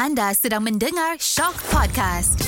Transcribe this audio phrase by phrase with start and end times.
[0.00, 2.40] Anda sedang mendengar Shock Podcast.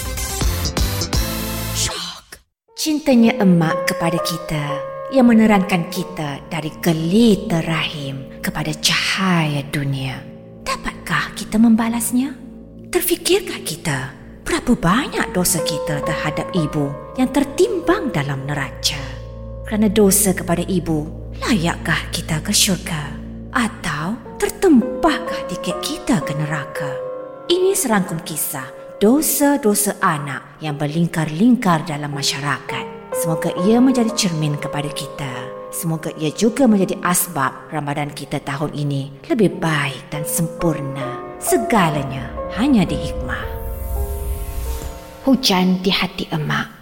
[1.76, 2.40] Shock.
[2.80, 4.64] Cintanya emak kepada kita
[5.12, 10.16] yang menerangkan kita dari gelita rahim kepada cahaya dunia.
[10.64, 12.32] Dapatkah kita membalasnya?
[12.88, 14.16] Terfikirkah kita
[14.48, 16.88] berapa banyak dosa kita terhadap ibu
[17.20, 18.96] yang tertimbang dalam neraca?
[19.68, 21.04] Kerana dosa kepada ibu,
[21.44, 23.12] layakkah kita ke syurga?
[23.52, 27.11] Atau tertempahkah tiket kita ke neraka?
[27.52, 28.64] Ini serangkum kisah
[28.96, 33.12] dosa-dosa anak yang berlingkar-lingkar dalam masyarakat.
[33.12, 35.28] Semoga ia menjadi cermin kepada kita.
[35.68, 41.36] Semoga ia juga menjadi asbab Ramadan kita tahun ini lebih baik dan sempurna.
[41.44, 43.44] Segalanya hanya di hikmah.
[45.28, 46.72] Hujan di hati emak.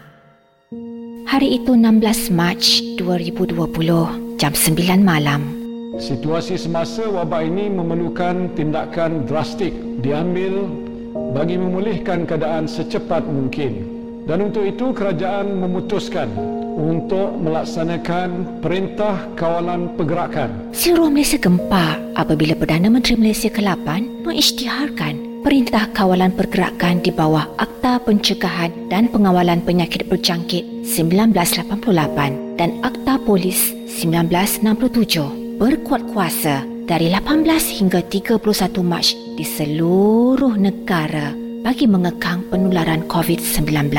[1.27, 2.63] Hari itu 16 Mac
[2.95, 5.60] 2020 jam 9 malam
[5.99, 9.75] Situasi semasa wabak ini memerlukan tindakan drastik
[10.07, 10.71] diambil
[11.35, 13.99] bagi memulihkan keadaan secepat mungkin.
[14.23, 16.31] Dan untuk itu kerajaan memutuskan
[16.79, 20.71] untuk melaksanakan perintah kawalan pergerakan.
[20.71, 27.97] Seluruh Malaysia gempa apabila Perdana Menteri Malaysia ke-8 mengisytiharkan Perintah Kawalan Pergerakan di bawah Akta
[28.05, 37.45] Pencegahan dan Pengawalan Penyakit Berjangkit 1988 dan Akta Polis 1967 berkuat kuasa dari 18
[37.77, 38.41] hingga 31
[38.81, 43.93] Mac di seluruh negara bagi mengekang penularan COVID-19.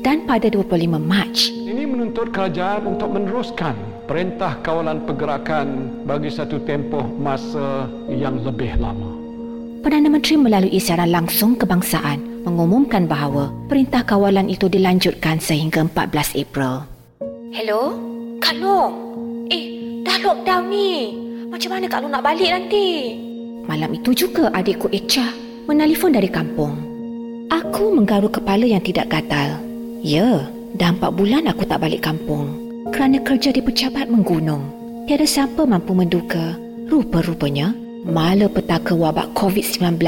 [0.00, 3.76] Dan pada 25 Mac, ini menuntut kerajaan untuk meneruskan
[4.08, 9.12] perintah kawalan pergerakan bagi satu tempoh masa yang lebih lama.
[9.84, 16.88] Perdana Menteri melalui siaran langsung kebangsaan mengumumkan bahawa perintah kawalan itu dilanjutkan sehingga 14 April.
[17.52, 17.92] Hello?
[18.40, 19.11] Kak Long?
[20.22, 20.90] Lockdown ni.
[21.52, 23.18] Macam mana Kak Long nak balik nanti?
[23.68, 25.30] Malam itu juga adikku Echa
[25.66, 26.74] menelpon dari kampung.
[27.52, 29.60] Aku menggaruk kepala yang tidak gatal.
[30.00, 30.48] Ya,
[30.78, 32.56] dah empat bulan aku tak balik kampung.
[32.90, 34.66] Kerana kerja di pejabat menggunung.
[35.06, 36.56] Tiada siapa mampu menduga.
[36.88, 37.72] Rupa-rupanya,
[38.08, 40.00] malapetaka wabak COVID-19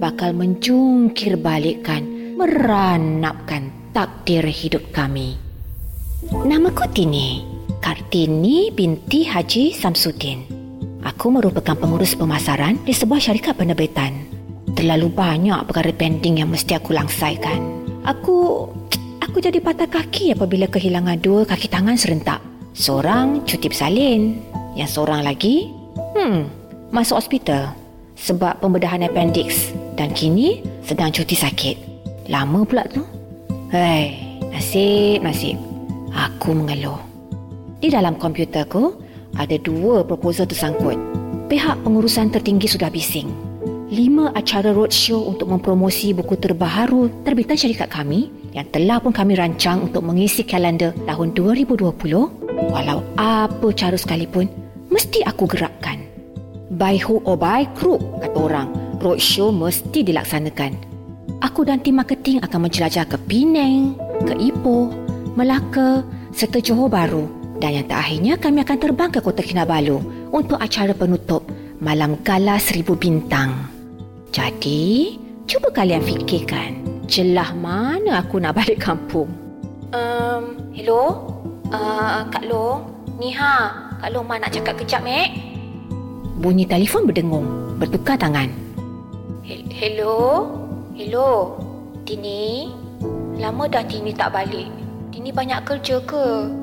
[0.00, 5.36] bakal menjungkir balikkan, meranapkan takdir hidup kami.
[6.32, 7.49] Namaku Tini.
[7.80, 10.44] Kartini binti Haji Samsudin.
[11.00, 14.28] Aku merupakan pengurus pemasaran di sebuah syarikat penerbitan.
[14.76, 17.56] Terlalu banyak perkara pending yang mesti aku langsaikan.
[18.04, 18.68] Aku
[19.24, 22.44] aku jadi patah kaki apabila kehilangan dua kaki tangan serentak.
[22.76, 24.38] Seorang cuti bersalin,
[24.76, 25.72] yang seorang lagi
[26.14, 26.46] hmm,
[26.92, 27.74] masuk hospital
[28.14, 31.76] sebab pembedahan appendix dan kini sedang cuti sakit.
[32.28, 33.02] Lama pula tu.
[33.72, 35.56] Hei, nasib, nasib.
[36.12, 37.09] Aku mengeluh.
[37.80, 38.92] Di dalam komputerku
[39.40, 41.00] ada dua proposal tersangkut.
[41.48, 43.32] Pihak pengurusan tertinggi sudah bising.
[43.88, 49.88] Lima acara roadshow untuk mempromosi buku terbaru terbitan syarikat kami yang telah pun kami rancang
[49.88, 51.80] untuk mengisi kalender tahun 2020
[52.68, 54.44] walau apa cara sekalipun
[54.92, 56.04] mesti aku gerakkan.
[56.76, 58.68] By who or by crook, kata orang.
[59.00, 60.76] Roadshow mesti dilaksanakan.
[61.40, 63.96] Aku dan tim marketing akan menjelajah ke Penang,
[64.28, 64.92] ke Ipoh,
[65.32, 66.04] Melaka
[66.36, 70.00] serta Johor Bahru dan yang terakhirnya kami akan terbang ke Kota Kinabalu
[70.32, 71.44] untuk acara penutup
[71.76, 73.68] Malam Gala Seribu Bintang.
[74.32, 79.28] Jadi, cuba kalian fikirkan celah mana aku nak balik kampung.
[79.92, 81.28] Um, hello?
[81.68, 82.88] Uh, Kak Long?
[83.20, 85.28] Ni ha, Kak Long mana nak cakap kejap, Mek?
[86.40, 88.48] Bunyi telefon berdengung, bertukar tangan.
[89.76, 90.48] Hello?
[90.96, 91.60] Hello?
[92.08, 92.72] Tini?
[93.36, 94.70] Lama dah Tini tak balik.
[95.12, 96.59] Tini banyak kerja ke?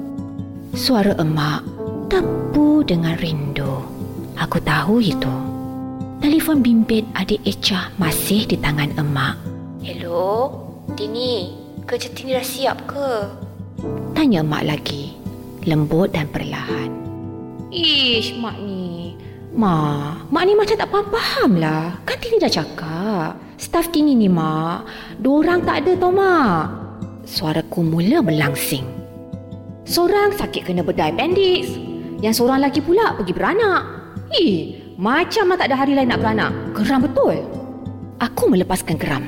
[0.76, 1.64] Suara emak
[2.12, 3.88] tepu dengan rindu.
[4.36, 5.32] Aku tahu itu.
[6.20, 9.40] Telefon bimbit adik Echa masih di tangan emak.
[9.80, 10.52] Hello,
[10.98, 11.56] Tini.
[11.88, 13.12] Kerja Tini dah siap ke?
[14.12, 15.16] Tanya emak lagi.
[15.64, 16.92] Lembut dan perlahan.
[17.72, 19.16] Ish, mak ni.
[19.56, 21.96] Mak, mak ni macam tak faham-faham lah.
[22.04, 23.40] Kan Tini dah cakap.
[23.56, 24.84] Staf Tini ni, mak.
[25.16, 26.66] Dua orang tak ada tau, mak.
[27.24, 28.97] Suaraku mula melangsing.
[29.88, 31.72] Seorang sakit kena bedah appendix.
[32.20, 33.88] Yang seorang lagi pula pergi beranak.
[34.36, 36.52] Eh, macam tak ada hari lain nak beranak.
[36.76, 37.40] Geram betul.
[38.20, 39.24] Aku melepaskan geram.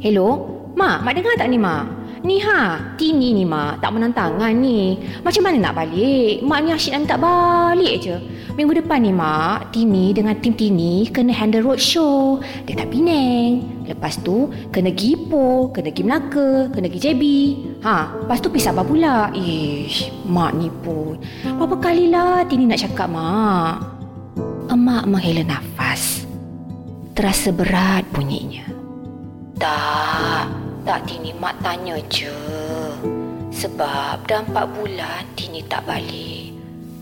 [0.00, 2.04] Hello, Mak, Mak dengar tak ni, Mak?
[2.24, 4.96] Ni ha, Tini ni mak, tak menantangan ni.
[5.20, 6.40] Macam mana nak balik?
[6.40, 8.16] Mak ni asyik nak minta balik je.
[8.56, 13.84] Minggu depan ni mak, Tini dengan tim Tini kena handle road show dekat Penang.
[13.84, 17.22] Lepas tu, kena pergi Ipoh, kena pergi Melaka, kena pergi JB.
[17.84, 19.28] Ha, lepas tu pergi Sabah pula.
[19.36, 21.20] Ish, mak ni pun.
[21.44, 23.84] Berapa kalilah Tini nak cakap mak?
[24.72, 26.24] Emak menghela nafas.
[27.14, 28.66] terasa berat bunyinya.
[29.54, 30.50] Tak,
[30.82, 32.32] tak Tini mak tanya je.
[33.54, 36.50] Sebab dah empat bulan Tini tak balik.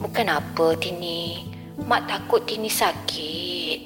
[0.05, 1.49] Bukan apa Tini.
[1.89, 3.79] Mak takut Tini sakit.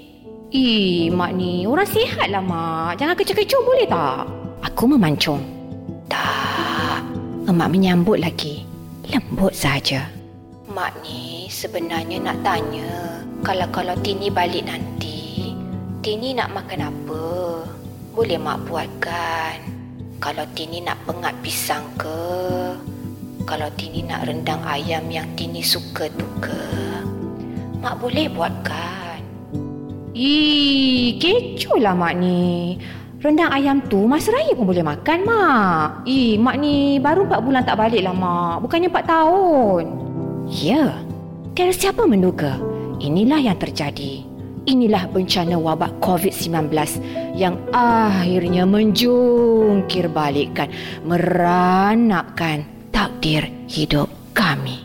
[0.51, 2.99] Ih, mak ni orang sihat lah mak.
[2.99, 4.25] Jangan kecoh-kecoh boleh tak?
[4.67, 5.45] Aku memancung.
[6.11, 6.46] Tak.
[7.47, 8.67] Emak menyambut lagi.
[9.07, 10.11] Lembut saja.
[10.67, 13.23] Mak ni sebenarnya nak tanya.
[13.47, 15.55] Kalau-kalau Tini balik nanti.
[16.03, 17.23] Tini nak makan apa?
[18.19, 19.63] Boleh mak buatkan.
[20.19, 22.19] Kalau Tini nak pengat pisang ke?
[23.47, 26.67] Kalau Tini nak rendang ayam yang Tini suka tu ke?
[27.79, 29.23] Mak boleh buatkan.
[30.19, 32.75] Ih, kecoh lah mak ni.
[33.17, 36.05] Rendang ayam tu masa raya pun boleh makan mak.
[36.05, 38.61] Ih, mak ni baru 4 bulan tak balik lah mak.
[38.61, 39.85] Bukannya 4 tahun.
[40.53, 41.01] Ya,
[41.57, 42.61] tiada siapa menduga
[43.01, 44.23] inilah yang terjadi.
[44.67, 46.75] Inilah bencana wabak COVID-19
[47.39, 50.69] yang akhirnya menjungkir balikkan,
[51.07, 54.83] meranapkan takdir hidup kami.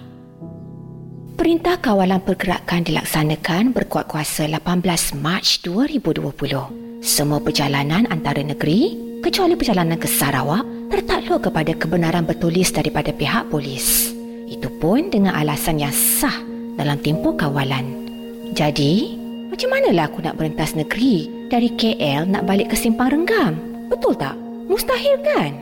[1.34, 6.81] Perintah Kawalan Pergerakan dilaksanakan berkuat kuasa 18 Mac 2020.
[7.02, 8.94] Semua perjalanan antara negeri,
[9.26, 10.62] kecuali perjalanan ke Sarawak,
[10.94, 14.14] tertakluk kepada kebenaran bertulis daripada pihak polis.
[14.46, 16.38] Itu pun dengan alasan yang sah
[16.78, 18.06] dalam tempoh kawalan.
[18.54, 19.18] Jadi,
[19.50, 23.58] macam manalah aku nak berentas negeri dari KL nak balik ke Simpang Renggam?
[23.90, 24.38] Betul tak?
[24.70, 25.58] Mustahil kan?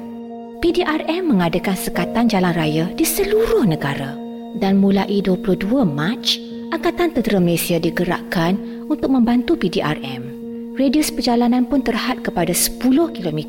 [0.60, 4.12] PDRM mengadakan sekatan jalan raya di seluruh negara.
[4.60, 6.36] Dan mulai 22 Mac,
[6.76, 8.60] Angkatan Tentera Malaysia digerakkan
[8.92, 10.39] untuk membantu PDRM.
[10.78, 12.78] Radius perjalanan pun terhad kepada 10
[13.16, 13.40] km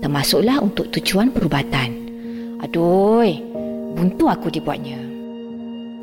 [0.00, 1.92] termasuklah untuk tujuan perubatan.
[2.64, 3.28] Aduh,
[3.92, 4.96] buntu aku dibuatnya.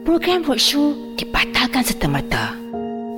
[0.05, 2.53] Program roadshow dibatalkan serta-merta.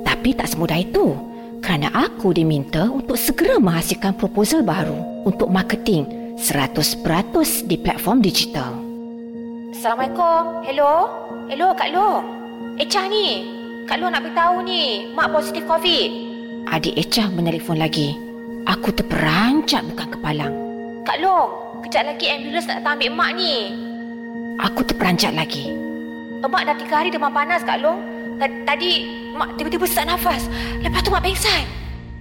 [0.08, 1.12] Tapi tak semudah itu
[1.60, 6.08] kerana aku diminta untuk segera menghasilkan proposal baru untuk marketing
[6.40, 7.04] 100%
[7.68, 8.72] di platform digital.
[9.76, 10.64] Assalamualaikum.
[10.64, 10.92] Hello?
[11.52, 12.24] Hello Kak Long.
[12.80, 13.44] Echah ni.
[13.84, 15.12] Kak Long nak beritahu ni.
[15.12, 16.23] Mak positif COVID.
[16.74, 18.18] Adik Echah menelefon lagi.
[18.66, 20.50] Aku terperanjat bukan kepalang.
[21.06, 23.70] Kak Long, kejap lagi ambulans nak datang ambil mak ni.
[24.58, 25.70] Aku terperanjat lagi.
[26.42, 28.02] Emak dah tiga hari demam panas Kak Long.
[28.42, 29.06] Tadi
[29.38, 30.50] mak tiba-tiba sesak nafas.
[30.82, 31.62] Lepas tu mak pingsan.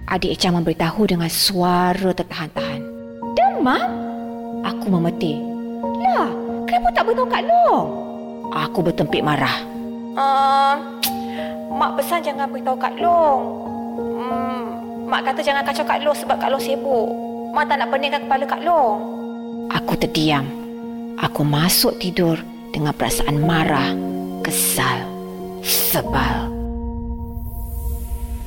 [0.05, 2.85] Adik Echah memberitahu dengan suara tertahan-tahan.
[3.33, 3.89] Demam?
[4.69, 5.41] Aku memeti.
[6.05, 6.29] Lah,
[6.69, 7.85] kenapa tak beritahu Kak Long?
[8.53, 9.65] Aku bertempik marah.
[10.13, 10.77] Uh,
[11.73, 13.62] mak pesan jangan beritahu Kak Long.
[14.33, 17.05] Hmm, mak kata jangan kacau Kak Long sebab Kak Long sibuk.
[17.53, 18.97] Mak tak nak peningkan kepala Kak Long.
[19.69, 20.41] Aku terdiam.
[21.21, 22.41] Aku masuk tidur
[22.73, 23.93] dengan perasaan marah,
[24.41, 25.05] kesal,
[25.61, 26.49] sebal.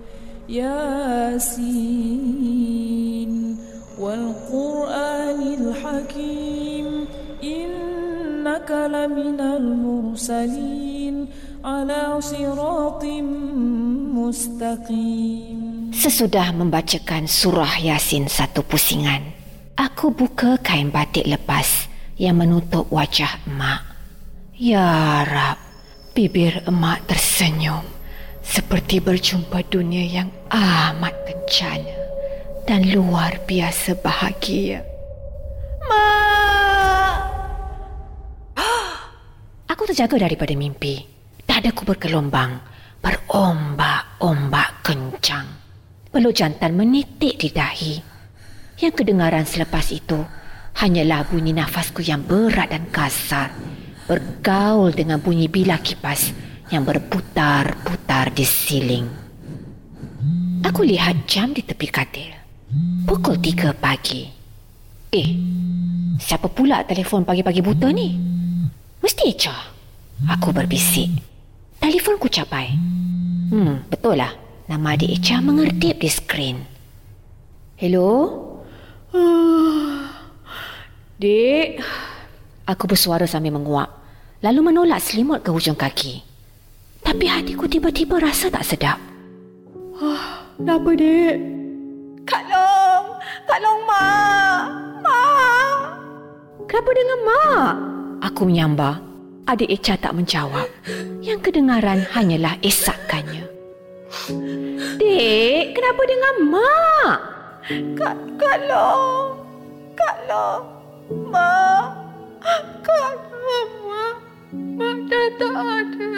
[0.46, 1.66] Yasin
[3.96, 6.55] wal Qur'anil Hakim.
[8.56, 11.28] Innaka laminal mursalin
[11.60, 13.28] ala siratim
[14.16, 15.92] mustaqim.
[15.92, 19.28] Sesudah membacakan surah Yasin satu pusingan,
[19.76, 21.84] aku buka kain batik lepas
[22.16, 23.84] yang menutup wajah emak.
[24.56, 25.60] Ya Rab,
[26.16, 27.84] bibir emak tersenyum
[28.40, 31.98] seperti berjumpa dunia yang amat kencana
[32.64, 34.80] dan luar biasa bahagia.
[35.92, 36.15] Mak!
[39.86, 40.98] Terjaga daripada mimpi.
[41.46, 42.58] Dadaku bergelombang,
[42.98, 45.46] berombak-ombak kencang.
[46.10, 47.94] Peluk jantan menitik di dahi.
[48.82, 50.18] Yang kedengaran selepas itu
[50.82, 53.54] hanyalah bunyi nafasku yang berat dan kasar
[54.10, 56.34] bergaul dengan bunyi bilah kipas
[56.74, 59.06] yang berputar-putar di siling.
[60.66, 62.34] Aku lihat jam di tepi katil.
[63.06, 64.26] Pukul tiga pagi.
[65.14, 65.30] Eh,
[66.18, 68.18] siapa pula telefon pagi-pagi buta ni?
[68.98, 69.75] Mesti Echa.
[70.24, 71.12] Aku berbisik.
[71.76, 72.72] Telefonku capai.
[73.52, 74.32] Hmm, betul lah.
[74.66, 76.64] Nama adik Echa mengerdip di skrin.
[77.76, 78.40] Hello?
[81.20, 81.80] Dek,
[82.66, 83.86] Aku bersuara sambil menguap.
[84.42, 86.18] Lalu menolak selimut ke hujung kaki.
[86.98, 88.98] Tapi hatiku tiba-tiba rasa tak sedap.
[90.02, 90.26] Oh,
[90.58, 91.38] kenapa, dek?
[92.26, 93.22] Kak Long!
[93.46, 94.62] Kak Long, Mak!
[95.06, 95.78] Mak!
[96.66, 97.74] Kenapa dengan Mak?
[98.26, 98.98] Aku menyambar.
[99.46, 100.66] Adik Echa tak menjawab.
[101.22, 103.46] Yang kedengaran hanyalah esakannya.
[104.98, 107.16] Dek, kenapa dengan Mak?
[107.94, 109.38] Kak, Kak Long!
[109.94, 110.62] Kak Long!
[111.30, 111.94] Mak!
[112.82, 113.14] Kak
[113.46, 114.14] Long, Mak!
[114.50, 116.10] Mak dah tak ada.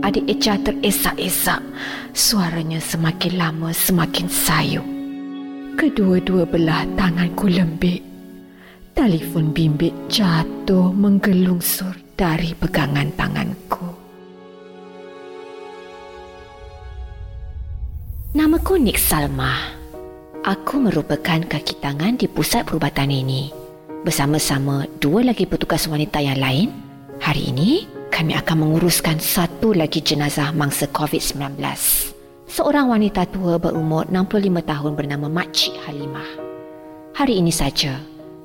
[0.00, 1.60] Adik Echa teresak-esak.
[2.16, 4.95] Suaranya semakin lama semakin sayu.
[5.76, 8.00] Kedua-dua belah tanganku lembik.
[8.96, 13.84] Telefon bimbit jatuh menggelungsur dari pegangan tanganku.
[18.32, 19.76] Namaku Nik Salma.
[20.48, 23.52] Aku merupakan kaki tangan di pusat perubatan ini.
[24.00, 26.72] Bersama-sama dua lagi petugas wanita yang lain,
[27.20, 32.15] hari ini kami akan menguruskan satu lagi jenazah mangsa COVID-19.
[32.46, 36.30] Seorang wanita tua berumur 65 tahun bernama Makcik Halimah.
[37.18, 37.98] Hari ini saja,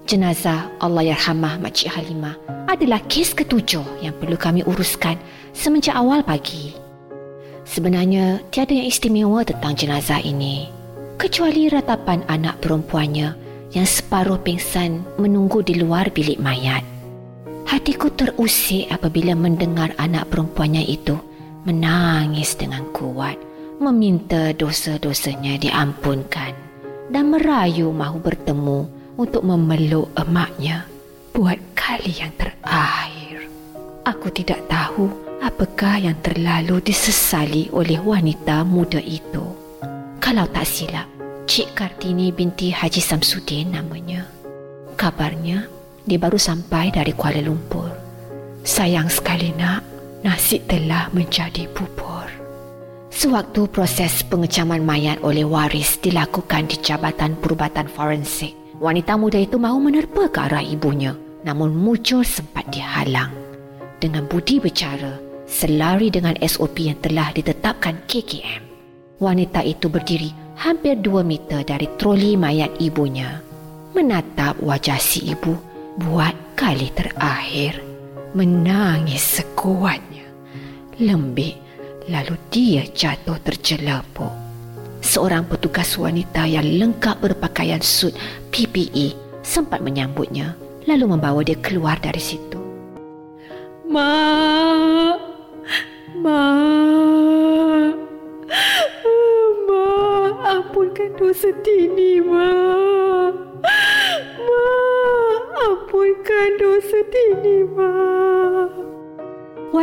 [0.09, 2.33] jenazah Allah Yarhamah Makcik Halimah
[2.65, 5.21] adalah kes ketujuh yang perlu kami uruskan
[5.53, 6.73] semenjak awal pagi.
[7.61, 10.65] Sebenarnya, tiada yang istimewa tentang jenazah ini.
[11.21, 13.37] Kecuali ratapan anak perempuannya
[13.77, 16.81] yang separuh pingsan menunggu di luar bilik mayat.
[17.69, 21.21] Hatiku terusik apabila mendengar anak perempuannya itu
[21.69, 23.37] menangis dengan kuat,
[23.81, 26.53] meminta dosa-dosanya diampunkan
[27.09, 28.85] dan merayu mahu bertemu
[29.17, 30.85] untuk memeluk emaknya
[31.33, 33.49] buat kali yang terakhir.
[34.05, 35.09] Aku tidak tahu
[35.41, 39.43] apakah yang terlalu disesali oleh wanita muda itu.
[40.21, 41.09] Kalau tak silap,
[41.49, 44.29] Cik Kartini binti Haji Samsudin namanya.
[44.93, 45.65] Kabarnya,
[46.05, 47.89] dia baru sampai dari Kuala Lumpur.
[48.61, 49.81] Sayang sekali nak,
[50.21, 52.10] nasi telah menjadi bubur.
[53.11, 59.77] Sewaktu proses pengecaman mayat oleh waris dilakukan di Jabatan Perubatan Forensik, wanita muda itu mahu
[59.83, 63.33] menerpa ke arah ibunya namun muncul sempat dihalang.
[64.01, 68.63] Dengan budi bicara, selari dengan SOP yang telah ditetapkan KKM,
[69.21, 73.41] wanita itu berdiri hampir dua meter dari troli mayat ibunya.
[73.91, 75.53] Menatap wajah si ibu
[75.99, 77.83] buat kali terakhir.
[78.31, 80.23] Menangis sekuatnya.
[80.95, 81.59] Lembik
[82.11, 84.29] lalu dia jatuh terjelepuk.
[85.01, 88.13] Seorang petugas wanita yang lengkap berpakaian suit
[88.53, 90.53] PPE sempat menyambutnya
[90.85, 92.59] lalu membawa dia keluar dari situ.
[93.89, 94.60] Mak,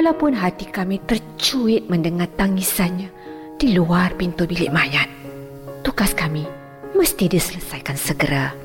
[0.09, 3.13] Walaupun hati kami tercuit mendengar tangisannya
[3.61, 5.05] di luar pintu bilik mayat,
[5.85, 6.49] tugas kami
[6.97, 8.57] mesti diselesaikan segera.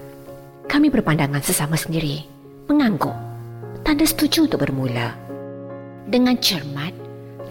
[0.71, 2.23] Kami berpandangan sesama sendiri,
[2.71, 3.11] mengangguk,
[3.83, 5.19] tanda setuju untuk bermula.
[6.07, 6.95] Dengan cermat,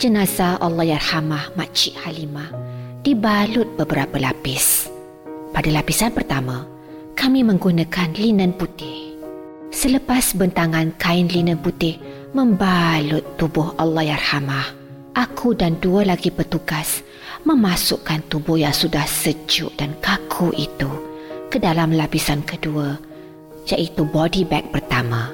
[0.01, 2.49] jenazah Allah Yarhamah Makcik Halimah
[3.05, 4.89] dibalut beberapa lapis.
[5.53, 6.65] Pada lapisan pertama,
[7.13, 9.21] kami menggunakan linen putih.
[9.69, 12.01] Selepas bentangan kain linen putih
[12.33, 14.73] membalut tubuh Allah Yarhamah,
[15.13, 17.05] aku dan dua lagi petugas
[17.45, 20.89] memasukkan tubuh yang sudah sejuk dan kaku itu
[21.53, 22.97] ke dalam lapisan kedua
[23.69, 25.29] iaitu body bag pertama.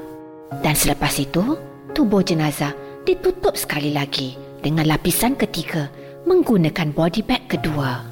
[0.59, 1.55] Dan selepas itu,
[1.95, 2.75] tubuh jenazah
[3.07, 5.87] ditutup sekali lagi dengan lapisan ketiga
[6.27, 8.03] menggunakan body bag kedua.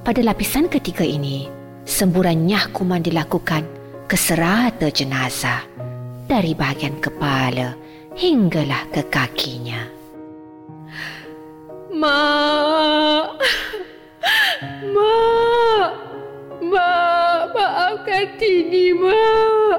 [0.00, 1.44] Pada lapisan ketiga ini,
[1.84, 3.68] semburan nyah kuman dilakukan
[4.08, 5.60] ke serata jenazah
[6.24, 7.83] dari bahagian kepala
[8.14, 9.90] hinggalah ke kakinya.
[11.94, 13.38] Mak!
[14.90, 15.90] Mak!
[16.64, 19.78] Mak, maafkan Tini, Mak!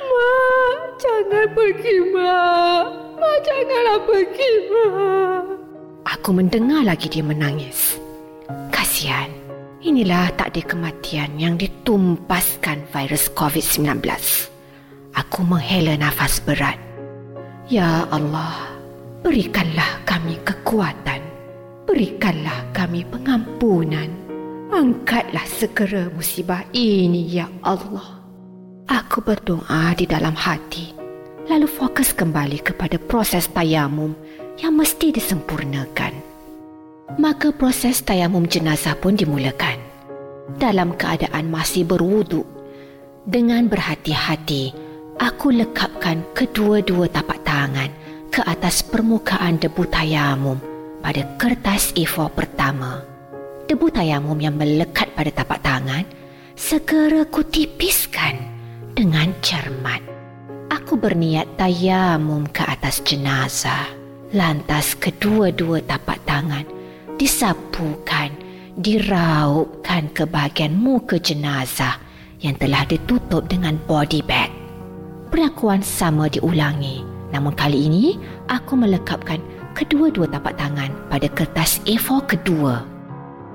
[0.00, 2.84] Mak, jangan pergi, Mak!
[3.20, 5.42] Mak, janganlah pergi, Mak!
[6.18, 7.96] Aku mendengar lagi dia menangis.
[8.72, 9.30] Kasihan.
[9.82, 13.98] Inilah takdir kematian yang ditumpaskan virus COVID-19.
[15.10, 16.91] Aku menghela nafas berat.
[17.70, 18.74] Ya Allah,
[19.22, 21.22] berikanlah kami kekuatan.
[21.86, 24.10] Berikanlah kami pengampunan.
[24.72, 28.18] Angkatlah segera musibah ini, Ya Allah.
[28.90, 30.90] Aku berdoa di dalam hati,
[31.46, 34.10] lalu fokus kembali kepada proses tayamum
[34.58, 36.18] yang mesti disempurnakan.
[37.20, 39.78] Maka proses tayamum jenazah pun dimulakan.
[40.58, 42.44] Dalam keadaan masih berwuduk,
[43.22, 44.74] dengan berhati-hati,
[45.22, 47.92] aku lekapkan kedua-dua tapak tangan
[48.32, 50.56] ke atas permukaan debu tayamum
[51.04, 53.04] pada kertas A4 pertama.
[53.68, 56.08] Debu tayamum yang melekat pada tapak tangan
[56.56, 58.40] segera kutipiskan
[58.96, 60.00] dengan cermat.
[60.72, 63.84] Aku berniat tayamum ke atas jenazah.
[64.32, 66.64] Lantas kedua-dua tapak tangan
[67.20, 68.32] disapukan,
[68.80, 72.00] diraupkan ke bahagian muka jenazah
[72.40, 74.48] yang telah ditutup dengan body bag.
[75.28, 79.40] Perlakuan sama diulangi, namun kali ini aku melekapkan
[79.72, 82.84] kedua-dua tapak tangan pada kertas A4 kedua.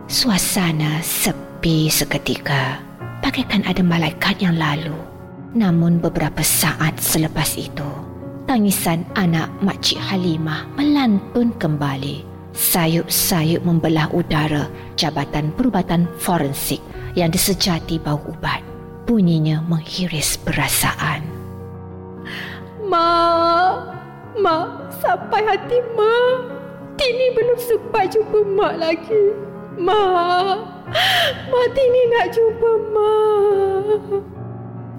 [0.10, 2.82] Suasana sepi seketika,
[3.22, 4.98] bagaikan ada malaikat yang lalu.
[5.54, 7.88] Namun beberapa saat selepas itu,
[8.50, 12.26] tangisan anak Makcik Halimah melantun kembali.
[12.58, 14.66] Sayup-sayup membelah udara
[14.98, 16.82] Jabatan Perubatan Forensik
[17.14, 18.66] yang disejati bau ubat.
[19.06, 21.37] Bunyinya menghiris perasaan.
[22.88, 23.12] Ma,
[24.40, 26.16] Ma, sampai hati Ma.
[26.96, 29.24] Tini belum sempat jumpa Mak lagi.
[29.76, 30.04] Ma,
[31.52, 33.14] Ma Tini nak jumpa Ma.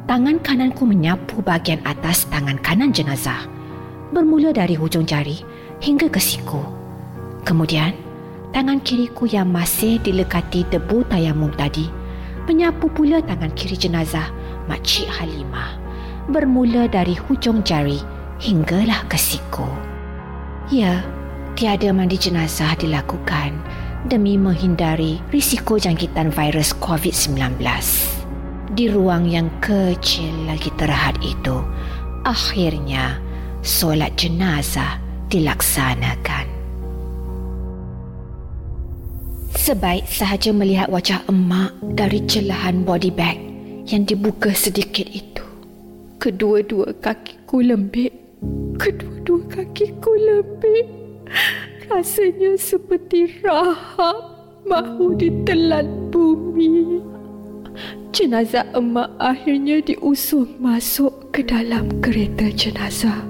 [0.05, 3.49] Tangan kananku menyapu bahagian atas tangan kanan jenazah.
[4.13, 5.41] Bermula dari hujung jari
[5.81, 6.61] hingga ke siku.
[7.45, 7.97] Kemudian,
[8.53, 11.89] tangan kiriku yang masih dilekati debu tayamum tadi
[12.49, 14.33] menyapu pula tangan kiri jenazah
[14.69, 15.78] Makcik Halimah.
[16.29, 17.99] Bermula dari hujung jari
[18.37, 19.65] hinggalah ke siku.
[20.69, 21.01] Ya,
[21.57, 23.57] tiada mandi jenazah dilakukan
[24.07, 27.65] demi menghindari risiko jangkitan virus COVID-19
[28.79, 31.59] di ruang yang kecil lagi terhad itu,
[32.23, 33.19] akhirnya
[33.65, 35.01] solat jenazah
[35.33, 36.47] dilaksanakan.
[39.57, 43.41] Sebaik sahaja melihat wajah emak dari celahan body bag
[43.89, 45.45] yang dibuka sedikit itu,
[46.19, 48.15] kedua-dua kakiku lembik.
[48.79, 50.87] Kedua-dua kakiku lembik.
[51.89, 57.01] Rasanya seperti rahap mahu ditelan bumi
[58.19, 63.23] jenazah emak akhirnya diusung masuk ke dalam kereta jenazah.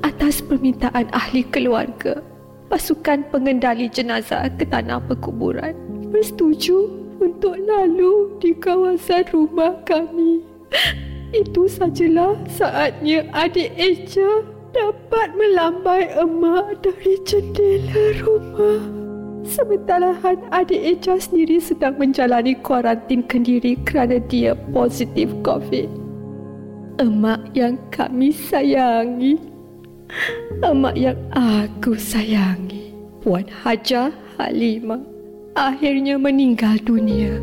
[0.00, 2.24] Atas permintaan ahli keluarga,
[2.72, 5.76] pasukan pengendali jenazah ke tanah perkuburan
[6.08, 6.88] bersetuju
[7.20, 10.40] untuk lalu di kawasan rumah kami.
[11.36, 14.40] Itu sajalah saatnya adik Eja
[14.72, 18.80] dapat melambai emak dari jendela rumah.
[19.44, 25.88] Sementara Han adik Eja sendiri sedang menjalani kuarantin kendiri kerana dia positif COVID.
[26.96, 29.36] Emak yang kami sayangi.
[30.64, 32.96] Emak yang aku sayangi.
[33.20, 35.02] Puan Hajar Halimah
[35.58, 37.42] akhirnya meninggal dunia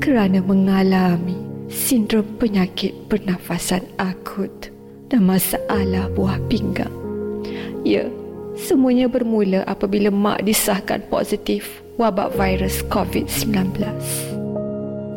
[0.00, 4.68] kerana mengalami sindrom penyakit pernafasan akut
[5.08, 6.92] dan masalah buah pinggang.
[7.82, 8.06] Ya,
[8.52, 13.80] Semuanya bermula apabila mak disahkan positif wabak virus COVID-19.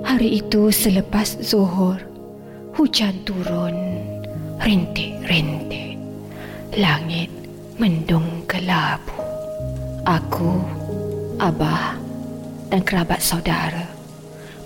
[0.08, 2.00] Hari itu selepas zuhur,
[2.80, 3.76] hujan turun
[4.64, 6.00] rintik-rintik.
[6.80, 7.28] Langit
[7.76, 9.20] mendung kelabu.
[10.08, 10.64] Aku,
[11.36, 12.00] abah
[12.72, 13.95] dan kerabat saudara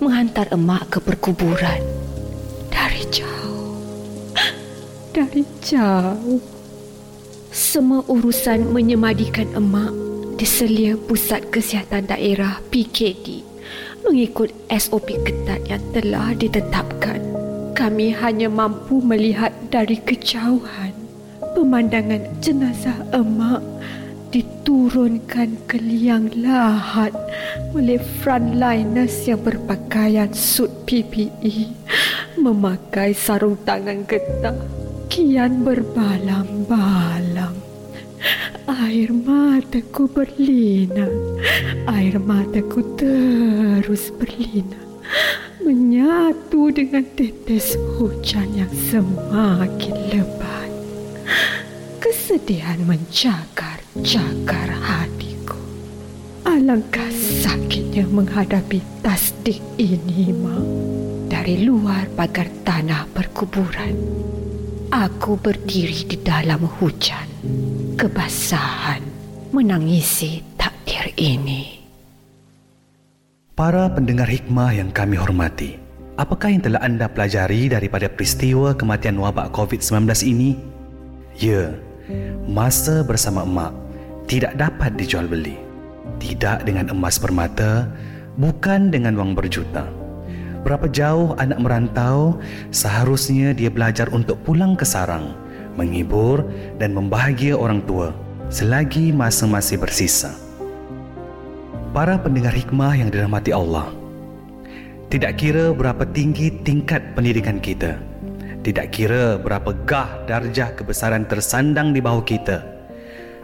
[0.00, 1.80] menghantar emak ke perkuburan
[2.72, 3.76] dari jauh.
[5.14, 6.40] Dari jauh.
[7.52, 9.92] Semua urusan menyemadikan emak
[10.40, 13.44] diselia Pusat Kesihatan Daerah PKD
[14.08, 17.20] mengikut SOP ketat yang telah ditetapkan.
[17.76, 20.96] Kami hanya mampu melihat dari kejauhan
[21.52, 23.60] pemandangan jenazah emak
[24.30, 27.10] diturunkan ke liang lahat
[27.70, 31.70] oleh frontliners yang berpakaian suit PPE
[32.40, 34.56] memakai sarung tangan getah
[35.10, 37.54] kian berbalam-balam.
[38.70, 41.40] Air mataku berlinang.
[41.90, 44.90] Air mataku terus berlinang.
[45.60, 50.70] Menyatu dengan tetes hujan yang semakin lebat.
[51.98, 55.19] Kesedihan mencakar-cakar hatiku.
[56.70, 57.10] Alangkah
[57.42, 60.62] sakitnya menghadapi tasdik ini, Mak.
[61.26, 63.98] Dari luar pagar tanah perkuburan.
[64.94, 67.26] Aku berdiri di dalam hujan.
[67.98, 69.02] Kebasahan
[69.50, 71.82] menangisi takdir ini.
[73.58, 75.74] Para pendengar hikmah yang kami hormati,
[76.22, 80.54] apakah yang telah anda pelajari daripada peristiwa kematian wabak COVID-19 ini?
[81.34, 81.74] Ya,
[82.46, 83.74] masa bersama emak
[84.30, 85.69] tidak dapat dijual beli.
[86.18, 87.86] Tidak dengan emas permata,
[88.40, 89.86] bukan dengan wang berjuta.
[90.66, 92.36] Berapa jauh anak merantau,
[92.74, 95.32] seharusnya dia belajar untuk pulang ke sarang,
[95.78, 96.44] menghibur
[96.76, 98.12] dan membahagia orang tua
[98.50, 100.34] selagi masa masih bersisa.
[101.94, 103.94] Para pendengar hikmah yang dirahmati Allah,
[105.06, 107.98] tidak kira berapa tinggi tingkat pendidikan kita,
[108.66, 112.62] tidak kira berapa gah darjah kebesaran tersandang di bahu kita,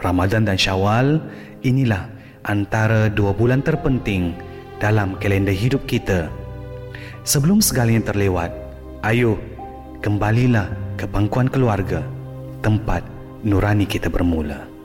[0.03, 1.23] Ramadan dan Syawal
[1.63, 2.16] inilah
[2.47, 4.33] antara dua bulan terpenting
[4.79, 6.31] dalam kalender hidup kita
[7.27, 8.55] Sebelum segalanya terlewat,
[9.03, 9.35] ayo
[9.99, 12.07] kembalilah ke pangkuan keluarga,
[12.63, 13.03] tempat
[13.43, 14.76] nurani kita bermula.